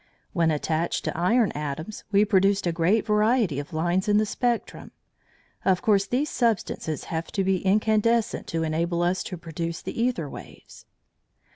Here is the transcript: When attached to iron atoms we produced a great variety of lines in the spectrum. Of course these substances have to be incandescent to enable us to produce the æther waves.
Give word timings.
When 0.33 0.49
attached 0.49 1.05
to 1.05 1.15
iron 1.15 1.51
atoms 1.51 2.05
we 2.11 2.25
produced 2.25 2.65
a 2.65 2.71
great 2.71 3.05
variety 3.05 3.59
of 3.59 3.71
lines 3.71 4.07
in 4.09 4.17
the 4.17 4.25
spectrum. 4.25 4.89
Of 5.63 5.83
course 5.83 6.07
these 6.07 6.31
substances 6.31 7.03
have 7.03 7.31
to 7.33 7.43
be 7.43 7.63
incandescent 7.63 8.47
to 8.47 8.63
enable 8.63 9.03
us 9.03 9.21
to 9.25 9.37
produce 9.37 9.79
the 9.83 9.93
æther 9.93 10.27
waves. 10.27 10.87